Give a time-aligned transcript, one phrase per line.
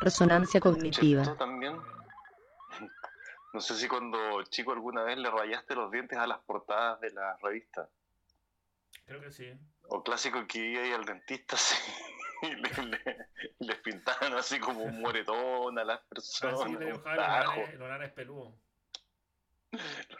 [0.00, 1.36] Resonancia cognitiva.
[1.36, 1.76] También.
[3.52, 7.10] No sé si cuando chico alguna vez le rayaste los dientes a las portadas de
[7.10, 7.88] las revistas.
[9.06, 9.52] Creo que sí.
[9.88, 11.74] O clásico que iba ahí al dentista sí,
[12.42, 13.26] y le, le-
[13.58, 16.60] les pintaban así como un moretón a las personas.
[16.60, 18.54] Así le un dibujaban los tajo, lares- los lares peludos.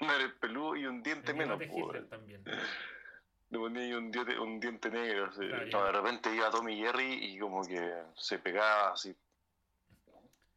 [0.00, 1.60] un nariz peludo y un diente El menos.
[1.62, 2.42] Hitler también.
[3.50, 5.26] Le ponía ahí un diente, un diente negro.
[5.26, 5.46] así.
[5.46, 9.16] Claro, No, de repente iba Tommy Jerry y como que se pegaba así.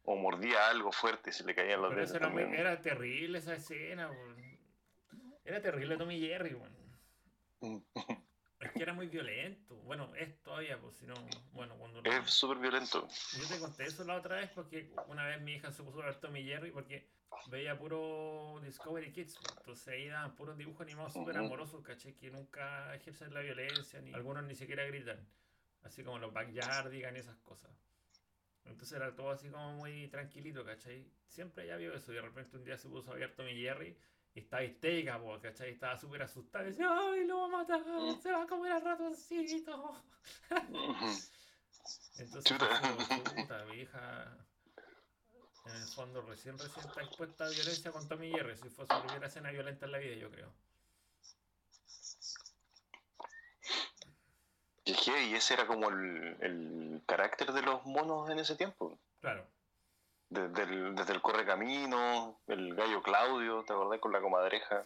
[0.04, 3.38] O mordía algo fuerte y se le caían los Pero dientes era, muy- era terrible
[3.38, 4.10] esa escena.
[5.44, 6.74] Era terrible Tommy Jerry, weón.
[8.60, 9.76] Es que era muy violento.
[9.82, 11.12] Bueno, es todavía, pues si no.
[11.52, 12.00] Bueno, cuando.
[12.00, 13.06] lo- Es súper violento.
[13.38, 16.06] Yo te conté eso la otra vez porque una vez mi hija se puso a
[16.06, 17.06] ver Tommy Jerry porque
[17.50, 19.36] veía puro Discovery Kids.
[19.38, 24.00] pues, Entonces ahí daban puros dibujos animados súper amorosos, caché, que nunca ejercen la violencia,
[24.00, 25.18] ni algunos ni siquiera gritan.
[25.82, 27.70] Así como los Backyardigans y esas cosas.
[28.64, 31.06] Entonces era todo así como muy tranquilito, ¿cachai?
[31.26, 33.96] Siempre ella vio eso y de repente un día se puso a ver Tommy Jerry
[34.34, 35.70] y estaba histérica, po, ¿cachai?
[35.70, 36.64] Estaba súper asustada.
[36.64, 37.82] y Decía, ¡ay, lo va a matar!
[38.22, 40.02] ¡Se va a comer al ratoncito!
[42.18, 42.66] Entonces, Chuta.
[42.66, 44.36] fue, puta, mi hija,
[45.66, 48.56] en el fondo, recién, recién está expuesta a violencia con Tommy Jerry.
[48.56, 50.52] Si fue su primera escena violenta en la vida, yo creo.
[55.06, 58.98] Y ese era como el, el carácter de los monos en ese tiempo.
[59.20, 59.46] Claro.
[60.30, 64.00] Desde el, desde el correcamino, el gallo Claudio, ¿te acordás?
[64.00, 64.84] Con la comadreja.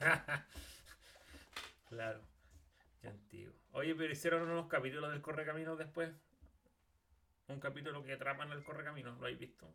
[1.88, 2.20] claro.
[3.00, 3.52] Qué antiguo.
[3.72, 6.10] Oye, pero hicieron unos capítulos del Correcaminos después.
[7.48, 9.66] Un capítulo que atrapan el Correcaminos, ¿lo habéis visto?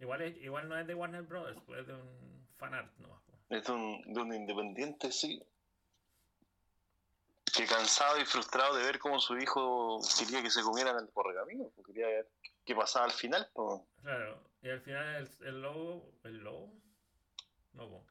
[0.00, 3.20] Igual, es, igual no es de Warner Brothers, pues es de un fanart nomás.
[3.26, 3.60] pues.
[3.60, 5.42] Es de un, de un independiente, sí.
[7.56, 11.70] Que cansado y frustrado de ver cómo su hijo quería que se comieran el correcamino.
[11.74, 12.28] pues, Quería ver
[12.64, 13.48] qué pasaba al final.
[13.54, 13.80] pues.
[14.02, 16.72] Claro, y al final el, el lobo, ¿el lobo?
[17.72, 18.04] No.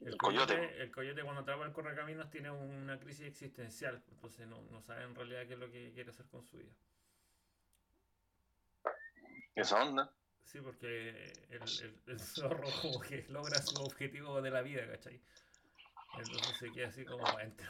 [0.00, 0.82] El coyote.
[0.82, 5.14] El coyote cuando atrapa el correcaminos tiene una crisis existencial, entonces no, no sabe en
[5.14, 6.72] realidad qué es lo que quiere hacer con su vida.
[9.54, 10.12] Esa onda.
[10.44, 11.10] Sí, porque
[11.50, 15.20] el, el, el zorro como que logra su objetivo de la vida, ¿cachai?
[16.18, 17.66] Entonces se queda así como adentro.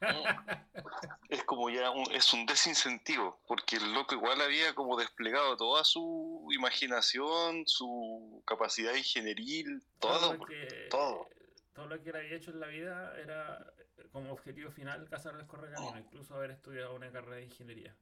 [1.28, 5.84] Es como ya un, es un desincentivo, porque el loco igual había como desplegado toda
[5.84, 10.34] su imaginación, su capacidad ingenieril, todo.
[10.34, 11.28] lo que, todo.
[11.72, 13.72] todo lo que él había hecho en la vida era
[14.12, 17.96] como objetivo final cazar el correcamino, incluso haber estudiado una carrera de ingeniería.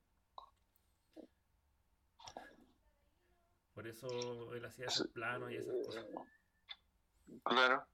[3.74, 6.06] Por eso él hacía esos planos y esas cosas.
[7.44, 7.86] Claro.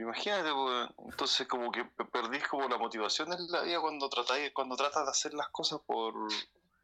[0.00, 4.52] Imagínate, pues, entonces como que pe- perdís como la motivación en la vida cuando tratáis,
[4.52, 6.14] cuando tratas de hacer las cosas por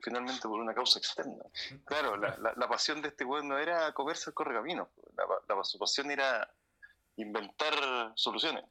[0.01, 1.45] finalmente por una causa externa.
[1.85, 5.25] Claro, la, la, la pasión de este weón no era comerse el correcamino, la,
[5.55, 6.53] la- su pasión era
[7.17, 8.65] inventar soluciones.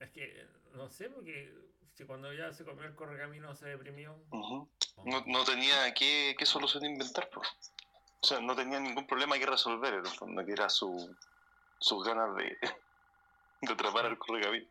[0.00, 1.54] Es que, no sé, porque
[1.94, 4.16] si cuando ya se comió el correcamino se deprimió.
[4.30, 4.68] Ujú.
[5.04, 7.48] no, no tenía qué, qué solución inventar, pues.
[8.20, 11.16] O sea, no tenía ningún problema que resolver, en el fondo, que era su,
[11.78, 12.58] sus ganas de,
[13.60, 14.66] de atrapar al correcamino.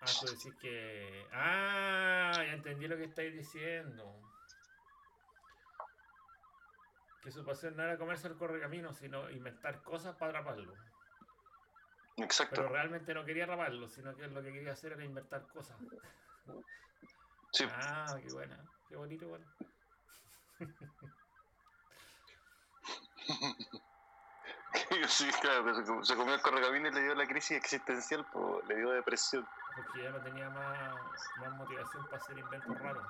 [0.00, 1.26] Ah, tú decís que.
[1.32, 4.22] Ah, ya entendí lo que estáis diciendo.
[7.22, 10.74] Que su pasión no era comerse el correcamino, sino inventar cosas para atraparlo.
[12.16, 12.56] Exacto.
[12.56, 15.78] Pero realmente no quería atraparlo, sino que lo que quería hacer era inventar cosas.
[17.52, 17.64] Sí.
[17.68, 18.58] Ah, qué buena.
[18.88, 19.44] Qué bonito, bueno.
[25.18, 28.76] sí, claro, que se, comió el correcamino y le dio la crisis existencial, pues, le
[28.76, 29.46] dio depresión.
[29.74, 30.94] Porque ya no tenía más,
[31.38, 33.04] más motivación para hacer inventos raros.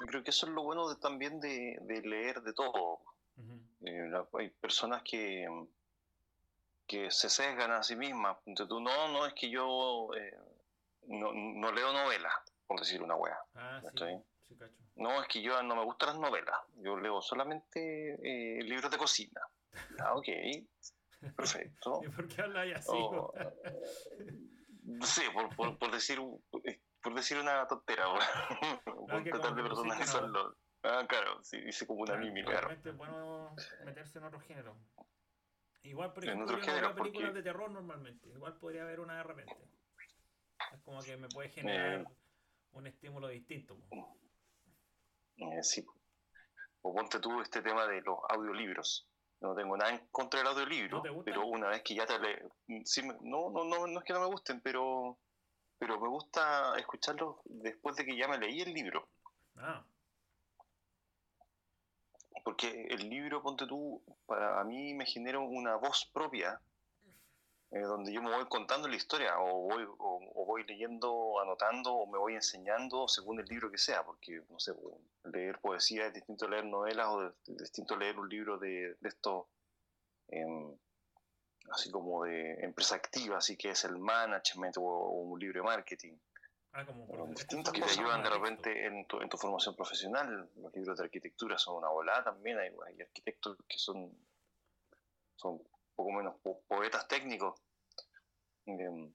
[0.00, 0.06] Mm.
[0.06, 3.00] Creo que eso es lo bueno de, también de, de leer de todo.
[3.84, 5.46] Eh, hay personas que,
[6.86, 8.38] que se sesgan a sí mismas.
[8.46, 10.38] Entonces tú, no, no, es que yo eh,
[11.08, 12.32] no, no leo novelas,
[12.66, 13.38] por decir una wea.
[13.54, 13.86] Ah, sí.
[13.88, 14.22] ¿Cachai?
[14.42, 14.74] Sí, cacho.
[14.96, 16.56] No, es que yo no me gustan las novelas.
[16.76, 19.40] Yo leo solamente eh, libros de cocina.
[19.98, 20.28] Ah, ok.
[21.36, 22.00] Perfecto.
[22.04, 22.88] ¿Y por qué habláis así?
[22.92, 23.32] Oh,
[25.02, 26.42] sí, por, por, por decir un-
[27.02, 28.04] por decir una tontera,
[28.84, 29.78] por No, que tratar de los...
[30.82, 32.50] Ah, claro, sí, dice como una mímica.
[32.50, 32.68] claro.
[32.68, 34.76] Realmente es bueno meterse en otro género.
[35.82, 38.28] Igual, por ejemplo, yo no género, veo películas porque- de terror normalmente.
[38.28, 39.56] Igual podría haber una de repente.
[40.72, 42.04] Es como que me puede generar Eh.
[42.74, 43.76] Un estímulo distinto.
[45.36, 45.84] Eh, sí.
[46.82, 49.08] O ponte tú este tema de los audiolibros.
[49.40, 52.48] No tengo nada en contra del audiolibro, pero una vez que ya te le...
[52.84, 55.18] sí no, no, no, no es que no me gusten, pero
[55.78, 59.08] pero me gusta escucharlos después de que ya me leí el libro.
[59.56, 59.84] Ah,
[62.42, 66.60] Porque el libro, ponte tú, para a mí me genera una voz propia,
[67.74, 71.92] eh, donde yo me voy contando la historia, o voy, o, o voy leyendo, anotando,
[71.92, 74.72] o me voy enseñando según el libro que sea, porque, no sé,
[75.24, 78.96] leer poesía es distinto a leer novelas, o es distinto a leer un libro de,
[79.00, 79.46] de estos,
[80.28, 80.76] em,
[81.70, 85.66] así como de empresa activa, así que es el management, o, o un libro de
[85.66, 86.16] marketing.
[86.74, 90.48] ah como por- distintos que te ayudan de repente en tu, en tu formación profesional.
[90.56, 92.58] Los libros de arquitectura son una volada también.
[92.58, 94.12] Hay, hay arquitectos que son,
[95.36, 95.60] son
[95.96, 97.60] poco menos po- poetas técnicos.
[98.66, 99.12] Em,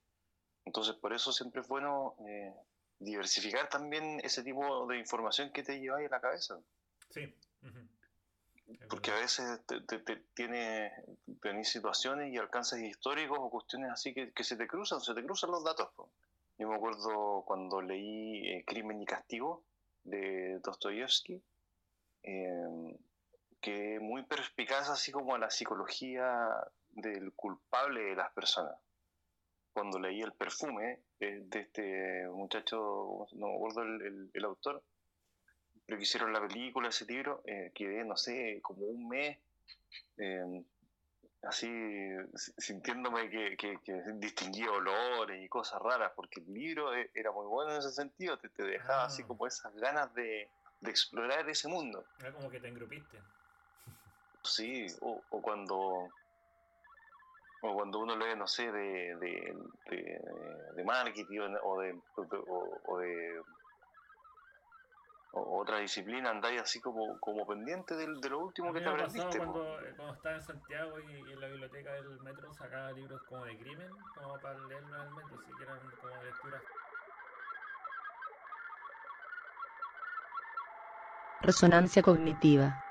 [0.66, 2.54] Entonces, por eso siempre es bueno eh,
[3.00, 6.60] diversificar también ese tipo de información que te lleváis a la cabeza.
[7.10, 7.34] Sí.
[8.88, 10.92] Porque a veces te, te, te- tiene,
[11.42, 15.24] tenés situaciones y alcances históricos o cuestiones así que, que se te cruzan, se te
[15.24, 15.90] cruzan los datos.
[15.96, 16.12] po.
[16.60, 19.64] Yo me acuerdo cuando leí eh, Crimen y Castigo
[20.04, 21.42] de Dostoyevsky,
[22.24, 22.98] eh,
[23.60, 26.50] que muy perspicaz así como a la psicología
[26.90, 28.76] del culpable de las personas.
[29.74, 34.84] Cuando leí El perfume eh, de este muchacho, no me acuerdo el, el- el autor,
[35.86, 39.38] pero que hicieron la película, ese libro, eh, quedé, no sé, como un mes
[40.18, 40.64] eh,
[41.44, 41.68] así
[42.58, 47.48] sintiéndome que, que, que distinguía olores y cosas raras, porque el libro eh, era muy
[47.48, 49.28] bueno en ese sentido, te, te dejaba así Ah.
[49.28, 50.50] como esas ganas de,
[50.82, 52.06] de explorar ese mundo.
[52.20, 53.24] Era como que te engrupiste.
[54.44, 56.10] Sí, o, o cuando
[57.62, 59.56] o cuando uno lee, no sé, de, de,
[59.90, 60.22] de,
[60.76, 62.00] de marketing o de,
[62.48, 63.42] o, o de
[65.32, 69.38] o otra disciplina, andáis así como, como pendiente del- de, lo último que te aprendiste.
[69.38, 73.46] cuando, cuando estaba en Santiago y, y en la biblioteca del metro sacaba libros como
[73.46, 76.64] de crimen, como para leerlos en el metro, que eran como lecturas.
[81.42, 82.89] Resonancia cognitiva.